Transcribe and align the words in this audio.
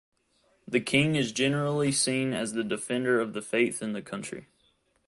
The 0.67 0.79
king 0.79 1.15
is 1.15 1.31
generally 1.31 1.91
seen 1.91 2.33
as 2.33 2.53
the 2.53 2.63
defender 2.63 3.19
of 3.19 3.33
the 3.33 3.41
faith 3.43 3.83
in 3.83 3.93
the 3.93 4.01
country. 4.01 4.47